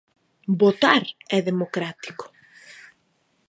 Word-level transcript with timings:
Votar 0.61 1.03
é 1.37 1.39
democrático. 1.49 2.25